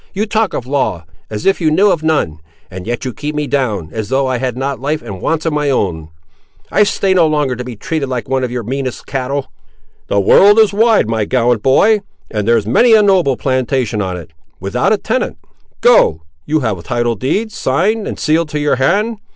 [0.15, 2.39] You talk of law, as if you knew of none,
[2.71, 5.53] and yet you keep me down, as though I had not life and wants of
[5.53, 6.09] my own.
[6.71, 9.51] I'll stay no longer to be treated like one of your meanest cattle!"
[10.07, 12.01] "The world is wide, my gallant boy,
[12.31, 15.37] and there's many a noble plantation on it, without a tenant.
[15.81, 19.19] Go; you have title deeds signed and sealed to your hand.